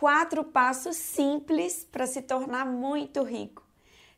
quatro 0.00 0.42
passos 0.42 0.96
simples 0.96 1.84
para 1.84 2.06
se 2.06 2.22
tornar 2.22 2.64
muito 2.64 3.22
rico. 3.22 3.62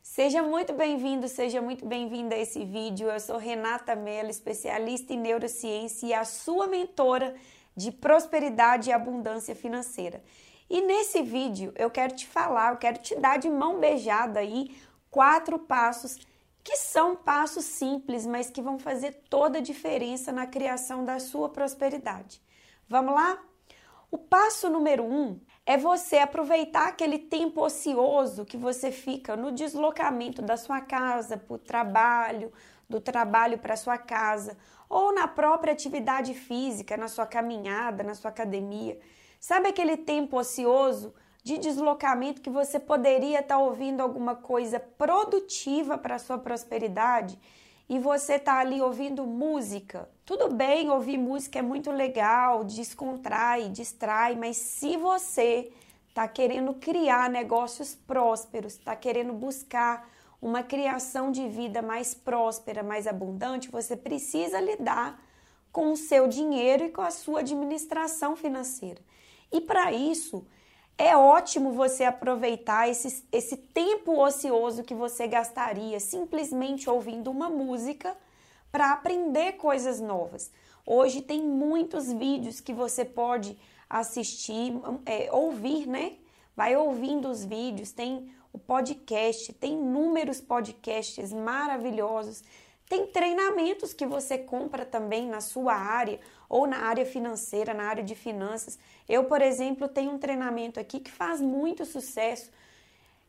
Seja 0.01 0.41
muito 0.41 0.71
bem-vindo, 0.71 1.27
seja 1.27 1.61
muito 1.61 1.85
bem-vinda 1.85 2.35
a 2.35 2.37
esse 2.37 2.63
vídeo. 2.63 3.09
Eu 3.09 3.19
sou 3.19 3.35
Renata 3.35 3.93
Mello, 3.93 4.29
especialista 4.29 5.11
em 5.11 5.19
neurociência 5.19 6.07
e 6.07 6.13
a 6.13 6.23
sua 6.23 6.67
mentora 6.67 7.35
de 7.75 7.91
prosperidade 7.91 8.89
e 8.89 8.93
abundância 8.93 9.53
financeira. 9.53 10.23
E 10.69 10.79
nesse 10.79 11.21
vídeo 11.21 11.73
eu 11.75 11.91
quero 11.91 12.15
te 12.15 12.27
falar, 12.27 12.71
eu 12.71 12.77
quero 12.77 12.99
te 12.99 13.13
dar 13.17 13.37
de 13.37 13.49
mão 13.49 13.77
beijada 13.77 14.39
aí 14.39 14.73
quatro 15.11 15.59
passos 15.59 16.17
que 16.63 16.77
são 16.77 17.13
passos 17.13 17.65
simples, 17.65 18.25
mas 18.25 18.49
que 18.49 18.61
vão 18.61 18.79
fazer 18.79 19.23
toda 19.29 19.57
a 19.57 19.61
diferença 19.61 20.31
na 20.31 20.47
criação 20.47 21.03
da 21.03 21.19
sua 21.19 21.49
prosperidade. 21.49 22.41
Vamos 22.87 23.13
lá? 23.13 23.37
O 24.09 24.17
passo 24.17 24.69
número 24.69 25.03
um 25.03 25.41
é 25.65 25.77
você 25.77 26.17
aproveitar 26.17 26.89
aquele 26.89 27.17
tempo 27.17 27.61
ocioso 27.61 28.45
que 28.45 28.57
você 28.57 28.91
fica 28.91 29.35
no 29.35 29.51
deslocamento 29.51 30.41
da 30.41 30.57
sua 30.57 30.81
casa 30.81 31.37
para 31.37 31.55
o 31.55 31.57
trabalho, 31.57 32.51
do 32.89 32.99
trabalho 32.99 33.57
para 33.57 33.77
sua 33.77 33.97
casa, 33.97 34.57
ou 34.89 35.13
na 35.13 35.27
própria 35.27 35.71
atividade 35.71 36.33
física, 36.33 36.97
na 36.97 37.07
sua 37.07 37.25
caminhada, 37.25 38.03
na 38.03 38.13
sua 38.13 38.29
academia. 38.29 38.99
Sabe 39.39 39.69
aquele 39.69 39.95
tempo 39.95 40.37
ocioso 40.37 41.13
de 41.41 41.57
deslocamento 41.57 42.41
que 42.41 42.49
você 42.49 42.79
poderia 42.79 43.39
estar 43.39 43.55
tá 43.55 43.61
ouvindo 43.61 44.01
alguma 44.01 44.35
coisa 44.35 44.79
produtiva 44.79 45.97
para 45.97 46.15
a 46.15 46.19
sua 46.19 46.37
prosperidade 46.37 47.39
e 47.89 47.99
você 47.99 48.35
está 48.35 48.59
ali 48.59 48.81
ouvindo 48.81 49.25
música? 49.25 50.09
Tudo 50.25 50.53
bem, 50.53 50.89
ouvir 50.89 51.17
música 51.17 51.59
é 51.59 51.61
muito 51.61 51.91
legal, 51.91 52.63
descontrai, 52.63 53.69
distrai, 53.69 54.35
mas 54.35 54.57
se 54.57 54.95
você 54.97 55.71
está 56.07 56.27
querendo 56.27 56.73
criar 56.75 57.29
negócios 57.29 57.95
prósperos, 57.95 58.73
está 58.73 58.95
querendo 58.95 59.33
buscar 59.33 60.09
uma 60.41 60.61
criação 60.61 61.31
de 61.31 61.47
vida 61.47 61.81
mais 61.81 62.13
próspera, 62.13 62.83
mais 62.83 63.07
abundante, 63.07 63.71
você 63.71 63.95
precisa 63.95 64.59
lidar 64.59 65.21
com 65.71 65.91
o 65.91 65.97
seu 65.97 66.27
dinheiro 66.27 66.85
e 66.85 66.89
com 66.89 67.01
a 67.01 67.11
sua 67.11 67.39
administração 67.39 68.35
financeira. 68.35 69.01
E 69.51 69.59
para 69.59 69.91
isso, 69.91 70.45
é 70.97 71.15
ótimo 71.17 71.71
você 71.71 72.03
aproveitar 72.03 72.87
esse, 72.89 73.25
esse 73.31 73.57
tempo 73.57 74.23
ocioso 74.23 74.83
que 74.83 74.93
você 74.93 75.27
gastaria 75.27 75.99
simplesmente 75.99 76.89
ouvindo 76.89 77.31
uma 77.31 77.49
música 77.49 78.15
para 78.71 78.91
aprender 78.91 79.53
coisas 79.53 79.99
novas. 79.99 80.51
Hoje 80.85 81.21
tem 81.21 81.41
muitos 81.41 82.11
vídeos 82.11 82.59
que 82.59 82.73
você 82.73 83.05
pode 83.05 83.57
assistir, 83.89 84.73
é, 85.05 85.29
ouvir, 85.31 85.87
né? 85.87 86.13
Vai 86.55 86.75
ouvindo 86.75 87.29
os 87.29 87.43
vídeos, 87.43 87.91
tem 87.91 88.31
o 88.51 88.59
podcast, 88.59 89.51
tem 89.53 89.73
inúmeros 89.73 90.39
podcasts 90.39 91.33
maravilhosos 91.33 92.43
tem 92.93 93.07
treinamentos 93.07 93.91
que 93.91 94.05
você 94.05 94.37
compra 94.37 94.85
também 94.85 95.27
na 95.27 95.41
sua 95.41 95.73
área 95.73 96.19
ou 96.47 96.67
na 96.67 96.77
área 96.77 97.03
financeira, 97.03 97.73
na 97.73 97.85
área 97.85 98.03
de 98.03 98.13
finanças. 98.13 98.77
Eu, 99.09 99.23
por 99.23 99.41
exemplo, 99.41 99.87
tenho 99.87 100.11
um 100.11 100.19
treinamento 100.19 100.79
aqui 100.79 100.99
que 100.99 101.09
faz 101.09 101.41
muito 101.41 101.85
sucesso. 101.85 102.51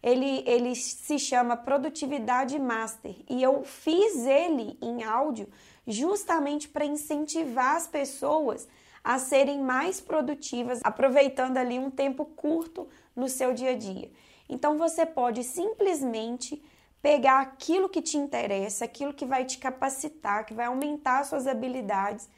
Ele, 0.02 0.44
ele 0.46 0.74
se 0.74 1.18
chama 1.18 1.56
Produtividade 1.56 2.58
Master 2.58 3.16
e 3.26 3.42
eu 3.42 3.64
fiz 3.64 4.26
ele 4.26 4.76
em 4.82 5.02
áudio 5.02 5.48
justamente 5.86 6.68
para 6.68 6.84
incentivar 6.84 7.76
as 7.76 7.86
pessoas 7.86 8.68
a 9.02 9.18
serem 9.18 9.60
mais 9.60 9.98
produtivas, 9.98 10.82
aproveitando 10.84 11.56
ali 11.56 11.78
um 11.78 11.90
tempo 11.90 12.26
curto 12.26 12.86
no 13.16 13.30
seu 13.30 13.54
dia 13.54 13.70
a 13.70 13.76
dia. 13.78 14.10
Então 14.46 14.76
você 14.76 15.06
pode 15.06 15.42
simplesmente 15.42 16.62
pegar 17.04 17.42
aquilo 17.42 17.86
que 17.86 18.00
te 18.00 18.16
interessa, 18.16 18.86
aquilo 18.86 19.12
que 19.12 19.26
vai 19.26 19.44
te 19.44 19.58
capacitar, 19.58 20.46
que 20.46 20.54
vai 20.54 20.64
aumentar 20.64 21.22
suas 21.24 21.46
habilidades 21.46 22.30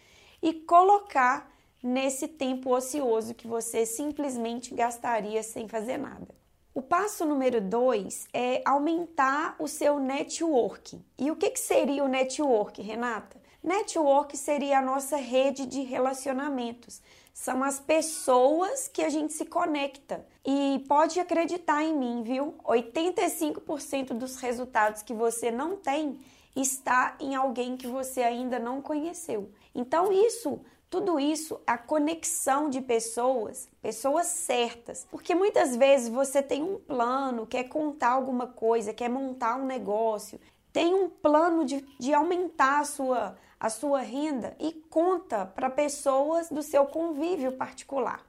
e 0.42 0.52
colocar 0.52 1.48
nesse 1.80 2.26
tempo 2.26 2.74
ocioso 2.74 3.32
que 3.32 3.46
você 3.46 3.86
simplesmente 3.86 4.74
gastaria 4.74 5.40
sem 5.44 5.68
fazer 5.68 5.98
nada. 5.98 6.34
O 6.74 6.82
passo 6.82 7.24
número 7.24 7.60
dois 7.60 8.26
é 8.34 8.60
aumentar 8.64 9.54
o 9.60 9.68
seu 9.68 10.00
network. 10.00 11.00
E 11.16 11.30
o 11.30 11.36
que, 11.36 11.50
que 11.50 11.60
seria 11.60 12.02
o 12.02 12.08
network, 12.08 12.82
Renata? 12.82 13.40
Network 13.62 14.36
seria 14.36 14.80
a 14.80 14.82
nossa 14.82 15.16
rede 15.16 15.64
de 15.64 15.82
relacionamentos 15.82 17.00
são 17.36 17.62
as 17.62 17.78
pessoas 17.78 18.88
que 18.88 19.02
a 19.02 19.10
gente 19.10 19.34
se 19.34 19.44
conecta. 19.44 20.24
E 20.42 20.82
pode 20.88 21.20
acreditar 21.20 21.84
em 21.84 21.94
mim, 21.94 22.22
viu? 22.22 22.54
85% 22.64 24.14
dos 24.14 24.36
resultados 24.36 25.02
que 25.02 25.12
você 25.12 25.50
não 25.50 25.76
tem 25.76 26.18
está 26.56 27.14
em 27.20 27.34
alguém 27.34 27.76
que 27.76 27.86
você 27.86 28.22
ainda 28.22 28.58
não 28.58 28.80
conheceu. 28.80 29.50
Então, 29.74 30.10
isso, 30.10 30.58
tudo 30.88 31.20
isso, 31.20 31.60
a 31.66 31.76
conexão 31.76 32.70
de 32.70 32.80
pessoas, 32.80 33.68
pessoas 33.82 34.28
certas. 34.28 35.06
Porque 35.10 35.34
muitas 35.34 35.76
vezes 35.76 36.08
você 36.08 36.42
tem 36.42 36.62
um 36.62 36.78
plano, 36.78 37.46
quer 37.46 37.64
contar 37.64 38.12
alguma 38.12 38.46
coisa, 38.46 38.94
quer 38.94 39.10
montar 39.10 39.56
um 39.56 39.66
negócio, 39.66 40.40
tem 40.76 40.92
um 40.92 41.08
plano 41.08 41.64
de, 41.64 41.80
de 41.98 42.12
aumentar 42.12 42.80
a 42.80 42.84
sua 42.84 43.38
a 43.58 43.70
sua 43.70 44.00
renda 44.00 44.54
e 44.60 44.70
conta 44.90 45.46
para 45.46 45.70
pessoas 45.70 46.50
do 46.50 46.62
seu 46.62 46.84
convívio 46.84 47.52
particular. 47.52 48.20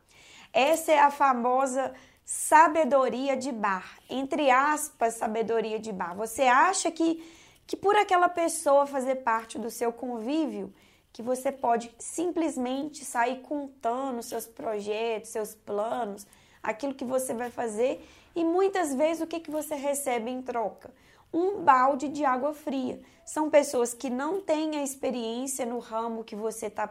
Essa 0.54 0.94
é 0.94 1.00
a 1.00 1.12
famosa 1.12 1.94
sabedoria 2.24 3.36
de 3.36 3.52
bar, 3.52 4.00
entre 4.10 4.50
aspas, 4.50 5.16
sabedoria 5.16 5.78
de 5.78 5.92
bar. 5.92 6.16
Você 6.16 6.44
acha 6.44 6.90
que, 6.90 7.22
que 7.68 7.76
por 7.76 7.98
aquela 7.98 8.30
pessoa 8.30 8.88
fazer 8.88 9.16
parte 9.16 9.60
do 9.60 9.70
seu 9.70 9.92
convívio, 9.92 10.74
que 11.12 11.22
você 11.22 11.52
pode 11.52 11.94
simplesmente 12.00 13.04
sair 13.04 13.42
contando 13.42 14.24
seus 14.24 14.46
projetos, 14.46 15.32
seus 15.32 15.54
planos, 15.54 16.26
aquilo 16.64 16.94
que 16.94 17.04
você 17.04 17.34
vai 17.34 17.52
fazer 17.52 18.08
e 18.34 18.46
muitas 18.46 18.96
vezes 18.96 19.22
o 19.22 19.28
que, 19.28 19.42
que 19.42 19.52
você 19.52 19.76
recebe 19.76 20.32
em 20.32 20.42
troca? 20.42 20.90
Um 21.34 21.62
balde 21.62 22.08
de 22.08 22.24
água 22.24 22.54
fria. 22.54 23.00
São 23.26 23.50
pessoas 23.50 23.94
que 23.94 24.10
não 24.10 24.42
têm 24.42 24.78
a 24.78 24.84
experiência 24.84 25.66
no 25.66 25.80
ramo 25.80 26.24
que 26.24 26.36
você 26.36 26.68
está 26.68 26.90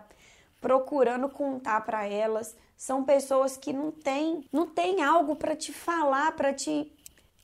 procurando 0.61 1.29
contar 1.29 1.81
para 1.83 2.07
elas. 2.07 2.57
São 2.77 3.05
pessoas 3.05 3.57
que 3.57 3.73
não 3.73 3.91
têm, 3.91 4.45
não 4.53 4.67
têm 4.67 5.03
algo 5.03 5.37
para 5.37 5.57
te 5.57 5.73
falar, 5.73 6.33
para 6.33 6.53
te 6.53 6.93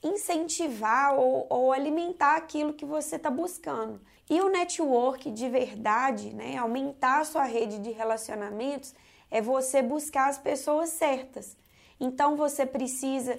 incentivar 0.03 1.15
ou, 1.15 1.47
ou, 1.49 1.73
alimentar 1.73 2.37
aquilo 2.37 2.75
que 2.75 2.85
você 2.85 3.17
está 3.17 3.31
buscando. 3.31 4.01
E 4.29 4.41
o 4.41 4.49
network 4.49 5.31
de 5.31 5.49
verdade, 5.49 6.35
né, 6.35 6.57
aumentar 6.57 7.21
a 7.21 7.25
sua 7.25 7.45
rede 7.45 7.79
de 7.79 7.91
relacionamentos, 7.91 8.95
é 9.31 9.41
você 9.41 9.81
buscar 9.81 10.29
as 10.29 10.39
pessoas 10.39 10.91
certas. 10.91 11.57
Então 12.01 12.37
você 12.37 12.67
precisa 12.67 13.39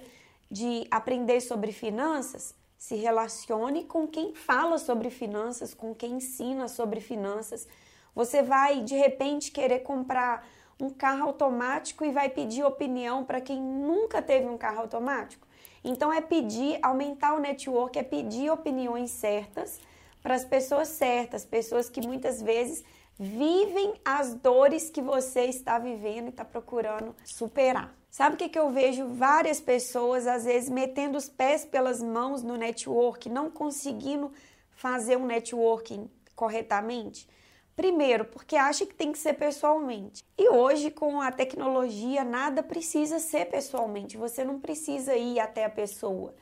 de 0.50 0.86
aprender 0.90 1.40
sobre 1.40 1.70
finanças, 1.70 2.54
se 2.84 2.96
relacione 2.96 3.84
com 3.84 4.06
quem 4.06 4.34
fala 4.34 4.76
sobre 4.76 5.08
finanças, 5.08 5.72
com 5.72 5.94
quem 5.94 6.16
ensina 6.16 6.68
sobre 6.68 7.00
finanças. 7.00 7.66
Você 8.14 8.42
vai 8.42 8.82
de 8.82 8.94
repente 8.94 9.50
querer 9.52 9.78
comprar 9.78 10.46
um 10.78 10.90
carro 10.90 11.22
automático 11.22 12.04
e 12.04 12.12
vai 12.12 12.28
pedir 12.28 12.62
opinião 12.62 13.24
para 13.24 13.40
quem 13.40 13.58
nunca 13.58 14.20
teve 14.20 14.46
um 14.46 14.58
carro 14.58 14.80
automático. 14.80 15.48
Então 15.82 16.12
é 16.12 16.20
pedir, 16.20 16.78
aumentar 16.82 17.32
o 17.32 17.40
network, 17.40 17.98
é 17.98 18.02
pedir 18.02 18.50
opiniões 18.50 19.10
certas 19.12 19.80
para 20.22 20.34
as 20.34 20.44
pessoas 20.44 20.88
certas, 20.88 21.42
pessoas 21.42 21.88
que 21.88 22.06
muitas 22.06 22.42
vezes 22.42 22.84
vivem 23.18 23.94
as 24.04 24.34
dores 24.34 24.90
que 24.90 25.00
você 25.00 25.44
está 25.44 25.78
vivendo 25.78 26.26
e 26.26 26.30
está 26.30 26.44
procurando 26.44 27.14
superar. 27.24 27.94
Sabe 28.10 28.34
o 28.34 28.38
que, 28.38 28.48
que 28.48 28.58
eu 28.58 28.70
vejo 28.70 29.08
várias 29.08 29.60
pessoas, 29.60 30.26
às 30.26 30.44
vezes, 30.44 30.68
metendo 30.68 31.18
os 31.18 31.28
pés 31.28 31.64
pelas 31.64 32.00
mãos 32.00 32.42
no 32.42 32.56
network, 32.56 33.28
não 33.28 33.50
conseguindo 33.50 34.30
fazer 34.70 35.16
um 35.16 35.26
networking 35.26 36.08
corretamente? 36.34 37.28
Primeiro, 37.74 38.24
porque 38.26 38.54
acha 38.54 38.86
que 38.86 38.94
tem 38.94 39.10
que 39.10 39.18
ser 39.18 39.34
pessoalmente. 39.34 40.22
E 40.38 40.48
hoje, 40.48 40.92
com 40.92 41.20
a 41.20 41.32
tecnologia, 41.32 42.22
nada 42.22 42.62
precisa 42.62 43.18
ser 43.18 43.46
pessoalmente. 43.46 44.16
Você 44.16 44.44
não 44.44 44.60
precisa 44.60 45.16
ir 45.16 45.40
até 45.40 45.64
a 45.64 45.70
pessoa. 45.70 46.32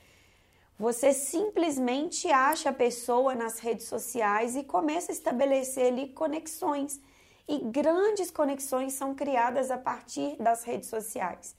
Você 0.78 1.12
simplesmente 1.12 2.30
acha 2.30 2.70
a 2.70 2.72
pessoa 2.72 3.34
nas 3.34 3.58
redes 3.58 3.86
sociais 3.86 4.56
e 4.56 4.64
começa 4.64 5.12
a 5.12 5.14
estabelecer 5.14 5.86
ali 5.86 6.08
conexões. 6.08 7.00
E 7.48 7.58
grandes 7.58 8.30
conexões 8.30 8.92
são 8.92 9.14
criadas 9.14 9.70
a 9.70 9.78
partir 9.78 10.36
das 10.36 10.64
redes 10.64 10.88
sociais. 10.88 11.54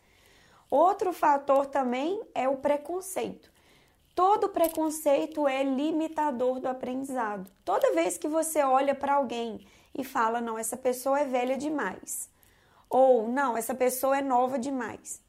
Outro 0.70 1.14
fator 1.14 1.68
também 1.68 2.22
é 2.34 2.50
o 2.50 2.58
preconceito. 2.58 3.52
Todo 4.16 4.50
preconceito 4.50 5.48
é 5.48 5.64
limitador 5.64 6.60
do 6.60 6.68
aprendizado. 6.68 7.50
Toda 7.66 7.94
vez 7.94 8.18
que 8.18 8.28
você 8.28 8.62
olha 8.64 8.94
para 8.94 9.16
alguém 9.16 9.66
e 9.96 10.04
fala, 10.04 10.40
não, 10.40 10.58
essa 10.58 10.78
pessoa 10.78 11.20
é 11.20 11.26
velha 11.26 11.58
demais, 11.58 12.30
ou 12.90 13.28
não, 13.28 13.58
essa 13.58 13.74
pessoa 13.74 14.18
é 14.18 14.22
nova 14.22 14.60
demais, 14.60 15.23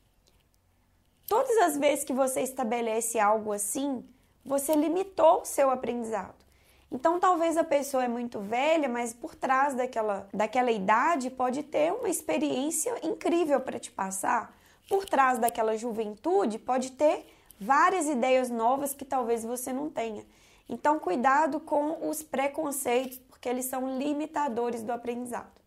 Todas 1.26 1.56
as 1.58 1.76
vezes 1.78 2.04
que 2.04 2.12
você 2.12 2.42
estabelece 2.42 3.18
algo 3.18 3.52
assim, 3.52 4.04
você 4.44 4.74
limitou 4.74 5.40
o 5.40 5.44
seu 5.44 5.70
aprendizado. 5.70 6.44
Então, 6.92 7.18
talvez 7.18 7.56
a 7.56 7.64
pessoa 7.64 8.04
é 8.04 8.08
muito 8.08 8.38
velha, 8.38 8.88
mas 8.88 9.12
por 9.12 9.34
trás 9.34 9.74
daquela, 9.74 10.28
daquela 10.32 10.70
idade 10.70 11.30
pode 11.30 11.62
ter 11.62 11.92
uma 11.92 12.08
experiência 12.08 12.94
incrível 13.02 13.60
para 13.60 13.80
te 13.80 13.90
passar. 13.90 14.54
Por 14.88 15.06
trás 15.06 15.38
daquela 15.38 15.76
juventude 15.76 16.58
pode 16.58 16.92
ter 16.92 17.26
várias 17.58 18.06
ideias 18.06 18.50
novas 18.50 18.92
que 18.92 19.04
talvez 19.04 19.42
você 19.42 19.72
não 19.72 19.88
tenha. 19.90 20.24
Então, 20.68 20.98
cuidado 20.98 21.58
com 21.58 22.08
os 22.08 22.22
preconceitos, 22.22 23.18
porque 23.18 23.48
eles 23.48 23.64
são 23.64 23.98
limitadores 23.98 24.82
do 24.82 24.92
aprendizado. 24.92 25.60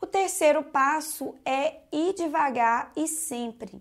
O 0.00 0.06
terceiro 0.06 0.62
passo 0.62 1.34
é 1.44 1.80
ir 1.90 2.14
devagar 2.14 2.92
e 2.94 3.08
sempre. 3.08 3.80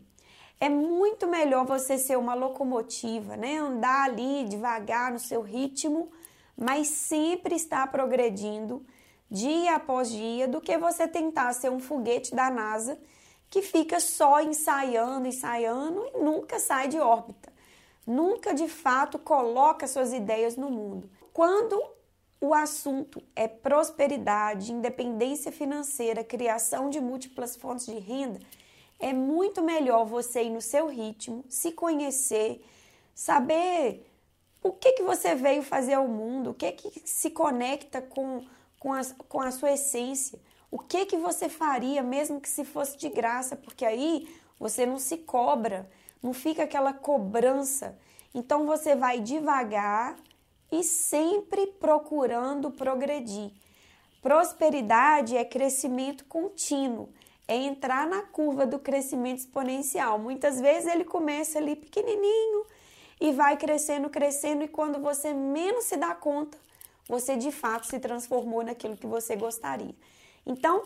É 0.59 0.69
muito 0.69 1.27
melhor 1.27 1.65
você 1.65 1.98
ser 1.98 2.18
uma 2.18 2.33
locomotiva, 2.33 3.38
né? 3.38 3.57
Andar 3.57 4.06
ali 4.06 4.45
devagar 4.45 5.12
no 5.12 5.19
seu 5.19 5.42
ritmo, 5.42 6.12
mas 6.57 6.88
sempre 6.88 7.56
estar 7.56 7.92
progredindo 7.92 8.83
dia 9.30 9.75
após 9.75 10.09
dia, 10.09 10.48
do 10.48 10.62
que 10.62 10.77
você 10.77 11.07
tentar 11.07 11.54
ser 11.54 11.69
um 11.69 11.80
foguete 11.80 12.33
da 12.33 12.50
NASA 12.50 12.98
que 13.50 13.62
fica 13.62 14.00
só 14.00 14.42
ensaiando, 14.42 15.27
ensaiando 15.27 16.06
e 16.07 16.18
nunca 16.18 16.60
sai 16.60 16.88
de 16.88 17.00
órbita. 17.00 17.53
Nunca 18.06 18.53
de 18.53 18.68
fato 18.68 19.19
coloca 19.19 19.86
suas 19.88 20.13
ideias 20.13 20.56
no 20.56 20.69
mundo. 20.69 21.10
Quando 21.33 21.81
o 22.39 22.53
assunto 22.53 23.21
é 23.36 23.48
prosperidade, 23.48 24.71
independência 24.71 25.51
financeira, 25.51 26.24
criação 26.24 26.89
de 26.89 27.01
múltiplas 27.01 27.56
fontes 27.56 27.86
de 27.86 28.00
renda, 28.00 28.39
é 28.99 29.13
muito 29.13 29.61
melhor 29.61 30.05
você 30.05 30.44
ir 30.44 30.49
no 30.49 30.61
seu 30.61 30.88
ritmo, 30.88 31.44
se 31.47 31.71
conhecer, 31.71 32.63
saber 33.13 34.05
o 34.63 34.71
que, 34.71 34.94
que 34.94 35.03
você 35.03 35.35
veio 35.35 35.61
fazer 35.61 35.94
ao 35.94 36.07
mundo, 36.07 36.49
o 36.49 36.53
que, 36.53 36.71
que 36.71 37.01
se 37.07 37.29
conecta 37.29 38.01
com, 38.01 38.45
com, 38.79 38.94
a, 38.94 39.01
com 39.27 39.41
a 39.41 39.51
sua 39.51 39.71
essência, 39.71 40.39
o 40.71 40.79
que, 40.79 41.05
que 41.05 41.17
você 41.17 41.47
faria 41.47 42.01
mesmo 42.03 42.41
que 42.41 42.49
se 42.49 42.65
fosse 42.65 42.97
de 42.97 43.09
graça, 43.09 43.55
porque 43.55 43.85
aí 43.85 44.27
você 44.59 44.85
não 44.85 44.97
se 44.97 45.17
cobra, 45.17 45.89
não 46.21 46.33
fica 46.33 46.63
aquela 46.63 46.91
cobrança. 46.91 47.97
Então 48.33 48.65
você 48.65 48.95
vai 48.95 49.21
devagar 49.21 50.17
e 50.71 50.83
sempre 50.83 51.67
procurando 51.67 52.71
progredir. 52.71 53.51
Prosperidade 54.21 55.38
é 55.38 55.45
crescimento 55.45 56.25
contínuo 56.25 57.09
é 57.47 57.55
entrar 57.55 58.05
na 58.07 58.21
curva 58.21 58.65
do 58.65 58.77
crescimento 58.77 59.39
exponencial. 59.39 60.19
Muitas 60.19 60.59
vezes 60.59 60.91
ele 60.91 61.05
começa 61.05 61.57
ali 61.57 61.75
pequenininho 61.75 62.65
e 63.19 63.31
vai 63.31 63.57
crescendo, 63.57 64.09
crescendo, 64.09 64.63
e 64.63 64.67
quando 64.67 64.99
você 64.99 65.33
menos 65.33 65.85
se 65.85 65.97
dá 65.97 66.13
conta, 66.13 66.57
você 67.07 67.35
de 67.35 67.51
fato 67.51 67.88
se 67.88 67.99
transformou 67.99 68.63
naquilo 68.63 68.97
que 68.97 69.07
você 69.07 69.35
gostaria. 69.35 69.95
Então, 70.45 70.83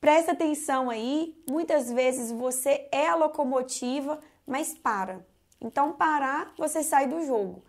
presta 0.00 0.32
atenção 0.32 0.90
aí, 0.90 1.36
muitas 1.48 1.92
vezes 1.92 2.32
você 2.32 2.88
é 2.90 3.08
a 3.08 3.14
locomotiva, 3.14 4.18
mas 4.46 4.74
para. 4.74 5.24
Então, 5.60 5.92
parar, 5.92 6.52
você 6.56 6.82
sai 6.82 7.06
do 7.06 7.24
jogo. 7.24 7.62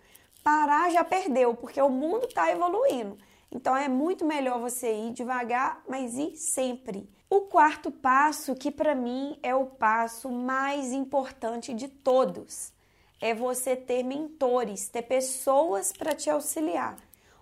Parar 0.44 0.90
já 0.92 1.04
perdeu, 1.04 1.56
porque 1.56 1.82
o 1.82 1.90
mundo 1.90 2.26
está 2.26 2.52
evoluindo. 2.52 3.18
Então, 3.52 3.76
é 3.76 3.88
muito 3.88 4.26
melhor 4.26 4.60
você 4.60 4.94
ir 4.94 5.14
devagar, 5.14 5.84
mas 5.88 6.16
ir 6.16 6.36
sempre. 6.36 7.10
O 7.30 7.42
quarto 7.42 7.92
passo, 7.92 8.56
que 8.56 8.72
para 8.72 8.96
mim 8.96 9.38
é 9.44 9.54
o 9.54 9.66
passo 9.66 10.30
mais 10.30 10.94
importante 10.94 11.74
de 11.74 11.88
todos, 11.88 12.72
é 13.20 13.34
você 13.34 13.76
ter 13.76 14.04
mentores, 14.04 14.88
ter 14.88 15.02
pessoas 15.02 15.92
para 15.92 16.16
te 16.16 16.30
auxiliar. 16.30 16.98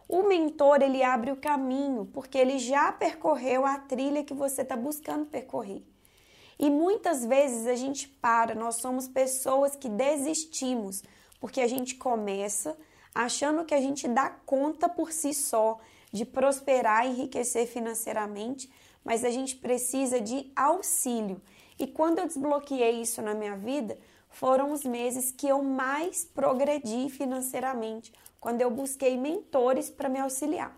O 0.08 0.24
mentor 0.24 0.82
ele 0.82 1.04
abre 1.04 1.32
o 1.32 1.36
caminho 1.36 2.06
porque 2.14 2.38
ele 2.38 2.60
já 2.60 2.92
percorreu 2.92 3.66
a 3.66 3.78
trilha 3.78 4.24
que 4.24 4.34
você 4.34 4.62
está 4.62 4.76
buscando 4.76 5.26
percorrer. 5.26 5.84
E 6.58 6.70
muitas 6.70 7.26
vezes 7.26 7.68
a 7.68 7.76
gente 7.76 8.08
para, 8.08 8.56
nós 8.56 8.76
somos 8.76 9.08
pessoas 9.08 9.76
que 9.76 9.90
desistimos 9.90 11.04
porque 11.40 11.60
a 11.60 11.68
gente 11.68 11.96
começa 11.96 12.78
achando 13.14 13.66
que 13.66 13.74
a 13.74 13.82
gente 13.82 14.08
dá 14.08 14.30
conta 14.30 14.88
por 14.88 15.12
si 15.12 15.34
só 15.34 15.80
de 16.16 16.26
prosperar 16.26 17.06
e 17.06 17.10
enriquecer 17.10 17.68
financeiramente 17.68 18.70
mas 19.06 19.24
a 19.24 19.30
gente 19.30 19.56
precisa 19.56 20.20
de 20.20 20.52
auxílio. 20.56 21.40
E 21.78 21.86
quando 21.86 22.18
eu 22.18 22.26
desbloqueei 22.26 23.02
isso 23.02 23.22
na 23.22 23.36
minha 23.36 23.56
vida, 23.56 23.98
foram 24.30 24.72
os 24.72 24.84
meses 24.84 25.32
que 25.32 25.48
eu 25.48 25.62
mais 25.62 26.26
progredi 26.26 27.08
financeiramente, 27.10 28.12
quando 28.40 28.62
eu 28.62 28.72
busquei 28.72 29.16
mentores 29.16 29.90
para 29.90 30.10
me 30.10 30.20
auxiliar. 30.20 30.76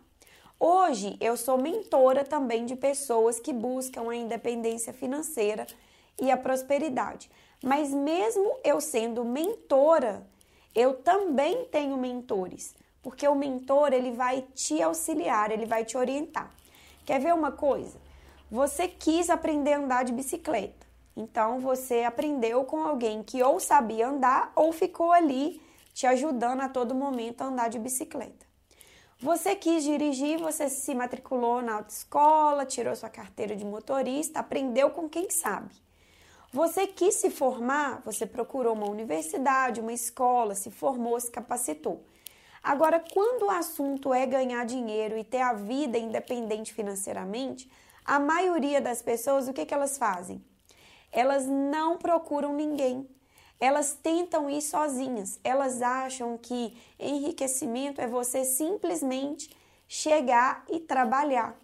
Hoje 0.59 1.15
eu 1.21 1.37
sou 1.37 1.57
mentora 1.57 2.25
também 2.25 2.65
de 2.65 2.75
pessoas 2.75 3.39
que 3.39 3.53
buscam 3.53 4.09
a 4.09 4.15
independência 4.15 4.91
financeira 4.91 5.65
e 6.19 6.29
a 6.29 6.37
prosperidade. 6.37 7.29
Mas 7.63 7.91
mesmo 7.91 8.59
eu 8.63 8.81
sendo 8.81 9.23
mentora, 9.23 10.27
eu 10.75 10.95
também 10.95 11.65
tenho 11.65 11.97
mentores, 11.97 12.75
porque 13.01 13.27
o 13.27 13.35
mentor 13.35 13.93
ele 13.93 14.11
vai 14.11 14.45
te 14.53 14.81
auxiliar, 14.81 15.51
ele 15.51 15.65
vai 15.65 15.85
te 15.85 15.97
orientar. 15.97 16.51
Quer 17.05 17.19
ver 17.19 17.33
uma 17.33 17.51
coisa? 17.51 17.99
Você 18.49 18.87
quis 18.87 19.29
aprender 19.29 19.73
a 19.73 19.79
andar 19.79 20.03
de 20.03 20.13
bicicleta. 20.13 20.85
Então 21.15 21.59
você 21.59 22.03
aprendeu 22.03 22.63
com 22.63 22.83
alguém 22.83 23.23
que 23.23 23.41
ou 23.41 23.59
sabia 23.59 24.07
andar 24.07 24.51
ou 24.55 24.71
ficou 24.71 25.11
ali 25.11 25.61
te 25.93 26.05
ajudando 26.05 26.61
a 26.61 26.69
todo 26.69 26.93
momento 26.93 27.41
a 27.41 27.45
andar 27.45 27.69
de 27.69 27.79
bicicleta. 27.79 28.45
Você 29.19 29.55
quis 29.55 29.83
dirigir, 29.83 30.39
você 30.39 30.69
se 30.69 30.93
matriculou 30.93 31.59
na 31.59 31.73
autoescola, 31.77 32.67
tirou 32.67 32.95
sua 32.95 33.09
carteira 33.09 33.55
de 33.55 33.65
motorista, 33.65 34.39
aprendeu 34.39 34.91
com 34.91 35.09
quem 35.09 35.31
sabe. 35.31 35.73
Você 36.53 36.85
quis 36.85 37.15
se 37.15 37.31
formar, 37.31 38.01
você 38.05 38.27
procurou 38.27 38.73
uma 38.73 38.87
universidade, 38.87 39.81
uma 39.81 39.91
escola, 39.91 40.53
se 40.53 40.69
formou, 40.69 41.19
se 41.19 41.31
capacitou. 41.31 42.03
Agora, 42.67 43.01
quando 43.13 43.43
o 43.43 43.49
assunto 43.49 44.13
é 44.13 44.25
ganhar 44.25 44.65
dinheiro 44.65 45.17
e 45.17 45.23
ter 45.23 45.39
a 45.39 45.53
vida 45.53 45.97
independente 45.97 46.73
financeiramente, 46.73 47.71
a 48.03 48.19
maioria 48.19 48.81
das 48.81 49.01
pessoas, 49.01 49.47
o 49.47 49.53
que, 49.53 49.65
que 49.65 49.73
elas 49.73 49.97
fazem? 49.97 50.43
Elas 51.09 51.47
não 51.47 51.97
procuram 51.97 52.53
ninguém. 52.53 53.09
Elas 53.57 53.93
tentam 53.93 54.49
ir 54.49 54.61
sozinhas. 54.61 55.39
Elas 55.45 55.81
acham 55.81 56.37
que 56.37 56.77
enriquecimento 56.99 58.01
é 58.01 58.07
você 58.07 58.43
simplesmente 58.43 59.49
chegar 59.87 60.65
e 60.69 60.77
trabalhar. 60.77 61.57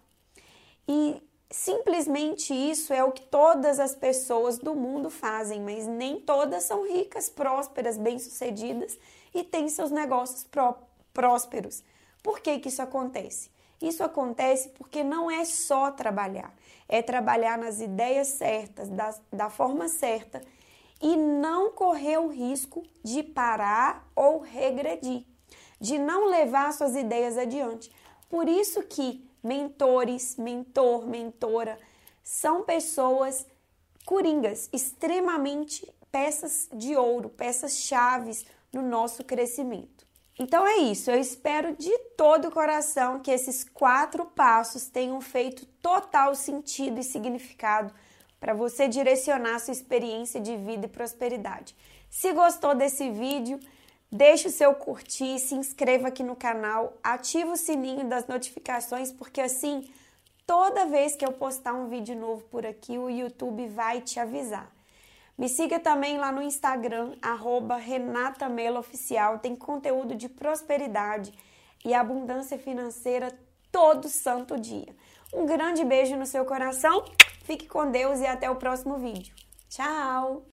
E 0.88 1.22
simplesmente 1.50 2.54
isso 2.54 2.94
é 2.94 3.04
o 3.04 3.12
que 3.12 3.26
todas 3.26 3.78
as 3.78 3.94
pessoas 3.94 4.56
do 4.56 4.74
mundo 4.74 5.10
fazem, 5.10 5.60
mas 5.60 5.86
nem 5.86 6.18
todas 6.18 6.64
são 6.64 6.88
ricas, 6.88 7.28
prósperas, 7.28 7.98
bem-sucedidas 7.98 8.98
e 9.34 9.44
têm 9.44 9.68
seus 9.68 9.90
negócios 9.90 10.44
pró 10.44 10.93
prósperos. 11.14 11.82
Por 12.22 12.40
que, 12.40 12.58
que 12.58 12.68
isso 12.68 12.82
acontece? 12.82 13.50
Isso 13.80 14.02
acontece 14.02 14.70
porque 14.70 15.02
não 15.02 15.30
é 15.30 15.44
só 15.44 15.90
trabalhar, 15.90 16.54
é 16.88 17.00
trabalhar 17.00 17.56
nas 17.56 17.80
ideias 17.80 18.28
certas, 18.28 18.88
da, 18.88 19.14
da 19.32 19.48
forma 19.48 19.88
certa 19.88 20.42
e 21.00 21.16
não 21.16 21.70
correr 21.70 22.18
o 22.18 22.28
risco 22.28 22.82
de 23.02 23.22
parar 23.22 24.08
ou 24.16 24.40
regredir, 24.40 25.24
de 25.80 25.98
não 25.98 26.26
levar 26.26 26.72
suas 26.72 26.96
ideias 26.96 27.36
adiante. 27.36 27.90
Por 28.28 28.48
isso 28.48 28.82
que 28.82 29.28
mentores, 29.42 30.36
mentor, 30.36 31.06
mentora 31.06 31.78
são 32.22 32.64
pessoas 32.64 33.46
coringas, 34.06 34.70
extremamente 34.72 35.86
peças 36.10 36.68
de 36.72 36.96
ouro, 36.96 37.28
peças 37.28 37.80
chaves 37.80 38.46
no 38.72 38.80
nosso 38.80 39.22
crescimento. 39.24 39.93
Então 40.36 40.66
é 40.66 40.78
isso, 40.78 41.12
eu 41.12 41.20
espero 41.20 41.76
de 41.76 41.96
todo 42.16 42.48
o 42.48 42.50
coração 42.50 43.20
que 43.20 43.30
esses 43.30 43.62
quatro 43.62 44.24
passos 44.24 44.88
tenham 44.88 45.20
feito 45.20 45.64
total 45.80 46.34
sentido 46.34 46.98
e 46.98 47.04
significado 47.04 47.94
para 48.40 48.52
você 48.52 48.88
direcionar 48.88 49.60
sua 49.60 49.72
experiência 49.72 50.40
de 50.40 50.56
vida 50.56 50.86
e 50.86 50.88
prosperidade. 50.88 51.74
Se 52.10 52.32
gostou 52.32 52.74
desse 52.74 53.10
vídeo, 53.10 53.60
deixe 54.10 54.48
o 54.48 54.50
seu 54.50 54.74
curtir, 54.74 55.38
se 55.38 55.54
inscreva 55.54 56.08
aqui 56.08 56.24
no 56.24 56.34
canal, 56.34 56.98
ative 57.02 57.50
o 57.50 57.56
sininho 57.56 58.04
das 58.08 58.26
notificações, 58.26 59.12
porque 59.12 59.40
assim, 59.40 59.88
toda 60.44 60.84
vez 60.86 61.14
que 61.14 61.24
eu 61.24 61.32
postar 61.32 61.74
um 61.74 61.88
vídeo 61.88 62.16
novo 62.16 62.42
por 62.50 62.66
aqui, 62.66 62.98
o 62.98 63.08
YouTube 63.08 63.68
vai 63.68 64.00
te 64.00 64.18
avisar. 64.18 64.70
Me 65.36 65.48
siga 65.48 65.80
também 65.80 66.16
lá 66.16 66.30
no 66.30 66.42
Instagram, 66.42 67.16
arroba 67.20 67.76
Renata 67.76 68.46
Oficial. 68.78 69.38
Tem 69.38 69.54
conteúdo 69.56 70.14
de 70.14 70.28
prosperidade 70.28 71.32
e 71.84 71.92
abundância 71.92 72.58
financeira 72.58 73.36
todo 73.70 74.08
santo 74.08 74.58
dia. 74.58 74.94
Um 75.32 75.46
grande 75.46 75.84
beijo 75.84 76.16
no 76.16 76.26
seu 76.26 76.44
coração, 76.44 77.04
fique 77.42 77.66
com 77.66 77.90
Deus 77.90 78.20
e 78.20 78.26
até 78.26 78.48
o 78.48 78.56
próximo 78.56 78.96
vídeo. 78.98 79.34
Tchau! 79.68 80.42